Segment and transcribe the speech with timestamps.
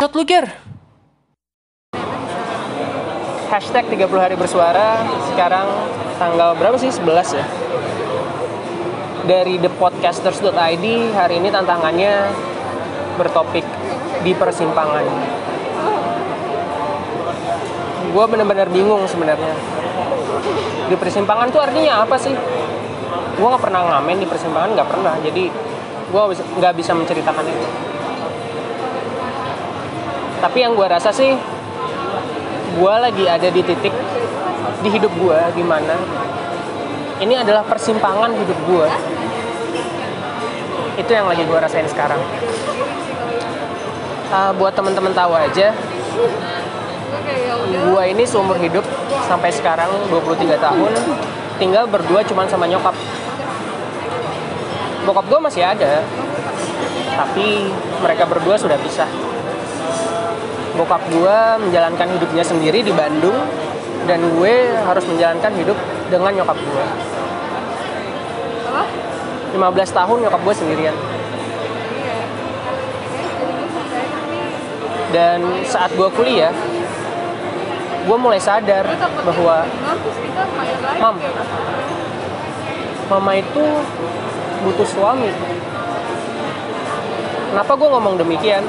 [0.00, 0.48] Bacot lu, Ger.
[3.52, 5.68] Hashtag 30 hari bersuara sekarang
[6.16, 6.88] tanggal berapa sih?
[6.88, 7.44] 11 ya.
[9.28, 12.32] Dari thepodcasters.id hari ini tantangannya
[13.20, 13.60] bertopik
[14.24, 15.04] di persimpangan.
[18.16, 19.52] Gue bener-bener bingung sebenarnya.
[20.88, 22.32] Di persimpangan tuh artinya apa sih?
[23.36, 25.20] Gue nggak pernah ngamen di persimpangan, nggak pernah.
[25.20, 25.52] Jadi
[26.08, 26.22] gue
[26.56, 27.89] nggak bisa menceritakan itu.
[30.40, 31.36] Tapi yang gue rasa sih,
[32.80, 33.92] gue lagi ada di titik
[34.80, 35.92] di hidup gue di mana
[37.20, 38.88] ini adalah persimpangan hidup gue.
[40.96, 42.16] Itu yang lagi gue rasain sekarang.
[44.32, 45.76] Uh, buat teman-teman tahu aja,
[47.68, 48.86] gue ini seumur hidup
[49.28, 50.92] sampai sekarang 23 tahun
[51.60, 52.96] tinggal berdua cuman sama nyokap.
[55.04, 56.00] Bokap gue masih ada,
[57.18, 57.68] tapi
[58.00, 59.29] mereka berdua sudah pisah
[60.78, 63.36] bokap gue menjalankan hidupnya sendiri di Bandung
[64.06, 65.78] dan gue harus menjalankan hidup
[66.10, 66.86] dengan nyokap gue
[69.50, 70.96] 15 tahun nyokap gue sendirian.
[75.10, 76.54] Dan saat gue kuliah
[78.00, 78.86] gue mulai sadar
[79.26, 79.66] bahwa
[81.02, 81.16] mam.
[83.10, 83.64] mama itu
[84.62, 85.34] butuh suami.
[87.50, 88.62] Kenapa gue ngomong demikian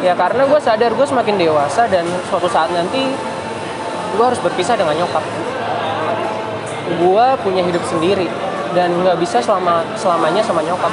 [0.00, 3.04] ya karena gue sadar gue semakin dewasa dan suatu saat nanti
[4.16, 5.24] gue harus berpisah dengan nyokap.
[6.98, 8.26] Gue punya hidup sendiri
[8.74, 10.92] dan nggak bisa selama selamanya sama nyokap.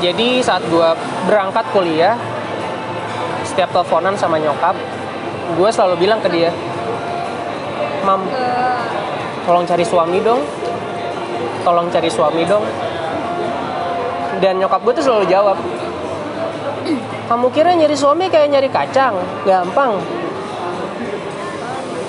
[0.00, 0.88] Jadi saat gue
[1.28, 2.16] berangkat kuliah
[3.44, 4.72] setiap teleponan sama nyokap
[5.50, 6.54] gue selalu bilang ke dia
[8.06, 8.22] mam
[9.44, 10.40] tolong cari suami dong.
[11.60, 12.64] Tolong cari suami dong.
[14.40, 15.58] Dan nyokap gue tuh selalu jawab
[17.30, 19.14] kamu kira nyari suami kayak nyari kacang?
[19.46, 20.02] Gampang.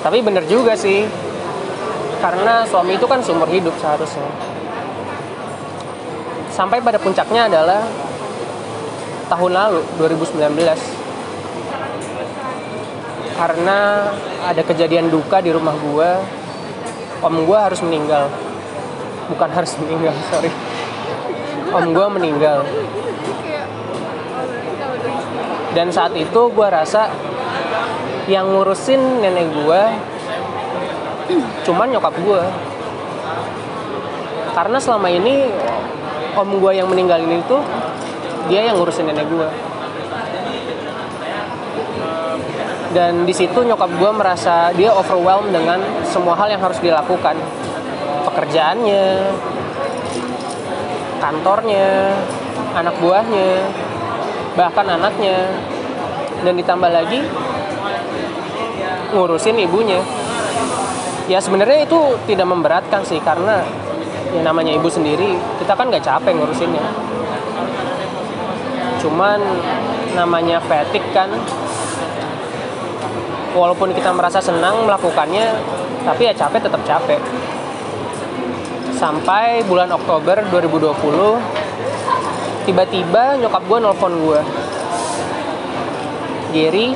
[0.01, 1.05] Tapi bener juga sih.
[2.21, 4.29] Karena suami itu kan sumber hidup seharusnya.
[6.53, 7.81] Sampai pada puncaknya adalah
[9.31, 10.43] tahun lalu 2019
[13.39, 14.11] karena
[14.45, 16.09] ada kejadian duka di rumah gue
[17.25, 18.29] om gue harus meninggal.
[19.31, 20.51] Bukan harus meninggal sorry.
[21.71, 22.67] Om gue meninggal
[25.71, 27.07] dan saat itu gue rasa
[28.27, 29.81] yang ngurusin nenek gue
[31.63, 32.43] cuman nyokap gue
[34.51, 35.47] karena selama ini
[36.35, 37.63] om gue yang meninggal ini tuh
[38.51, 39.49] dia yang ngurusin nenek gue
[42.91, 47.39] dan di situ nyokap gue merasa dia overwhelmed dengan semua hal yang harus dilakukan.
[48.27, 49.31] Pekerjaannya
[51.23, 52.11] kantornya
[52.75, 53.51] anak buahnya
[54.56, 55.51] bahkan anaknya.
[56.41, 57.22] Dan ditambah lagi
[59.13, 60.01] ngurusin ibunya.
[61.29, 63.61] Ya sebenarnya itu tidak memberatkan sih karena
[64.34, 66.81] ya namanya ibu sendiri kita kan nggak capek ngurusinnya.
[69.06, 69.40] Cuman
[70.17, 71.29] namanya fatigue kan
[73.53, 75.56] walaupun kita merasa senang melakukannya
[76.07, 77.22] tapi ya capek tetap capek.
[78.97, 81.60] Sampai bulan Oktober 2020
[82.63, 84.41] tiba-tiba nyokap gue nelfon gue
[86.51, 86.91] Gary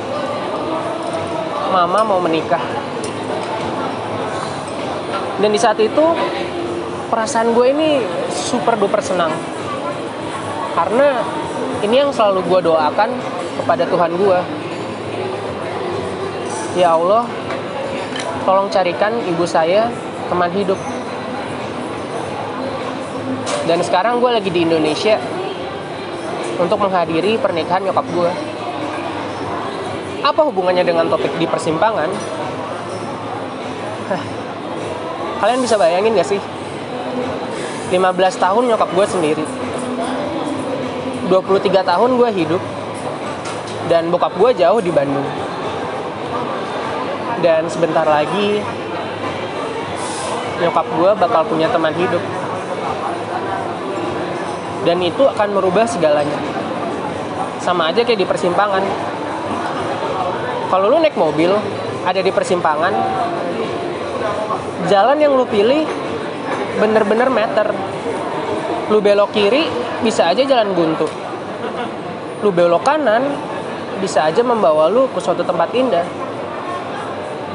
[1.72, 2.60] mama mau menikah.
[5.36, 6.04] Dan di saat itu
[7.12, 8.00] perasaan gue ini
[8.32, 9.32] super duper senang.
[10.72, 11.20] Karena
[11.84, 13.10] ini yang selalu gue doakan
[13.60, 14.38] kepada Tuhan gue
[16.76, 17.24] ya Allah
[18.44, 19.88] tolong carikan ibu saya
[20.28, 20.76] teman hidup.
[23.66, 25.16] Dan sekarang gue lagi di Indonesia
[26.56, 28.32] untuk menghadiri pernikahan nyokap gue.
[30.24, 32.10] Apa hubungannya dengan topik di persimpangan?
[34.10, 34.22] Hah.
[35.44, 36.40] Kalian bisa bayangin gak sih?
[37.92, 39.44] 15 tahun nyokap gue sendiri.
[41.30, 42.62] 23 tahun gue hidup.
[43.86, 45.28] Dan bokap gue jauh di Bandung.
[47.44, 48.64] Dan sebentar lagi
[50.56, 52.45] nyokap gue bakal punya teman hidup
[54.86, 56.38] dan itu akan merubah segalanya.
[57.58, 58.86] Sama aja kayak di persimpangan.
[60.70, 61.50] Kalau lu naik mobil
[62.06, 62.94] ada di persimpangan
[64.86, 65.82] jalan yang lu pilih
[66.78, 67.74] bener-bener meter
[68.86, 69.66] lu belok kiri
[70.06, 71.10] bisa aja jalan buntu.
[72.46, 73.26] Lu belok kanan
[73.98, 76.06] bisa aja membawa lu ke suatu tempat indah.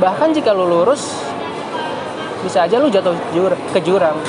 [0.04, 1.16] Bahkan jika lu lurus
[2.44, 3.16] bisa aja lu jatuh
[3.72, 4.20] ke jurang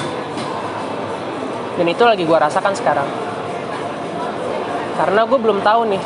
[1.72, 3.08] dan itu lagi gue rasakan sekarang.
[4.92, 6.02] Karena gue belum tahu nih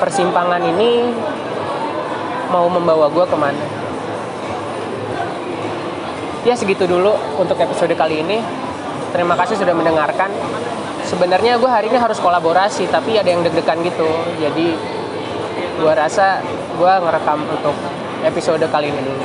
[0.00, 1.12] persimpangan ini
[2.48, 3.64] mau membawa gue ke mana.
[6.42, 8.40] Ya segitu dulu untuk episode kali ini.
[9.12, 10.32] Terima kasih sudah mendengarkan.
[11.04, 14.08] Sebenarnya gue hari ini harus kolaborasi tapi ada yang deg-degan gitu.
[14.40, 14.74] Jadi
[15.76, 16.40] gue rasa
[16.80, 17.76] gue ngerekam untuk
[18.24, 19.24] episode kali ini dulu.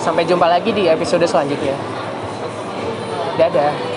[0.00, 1.93] Sampai jumpa lagi di episode selanjutnya
[3.38, 3.93] dadah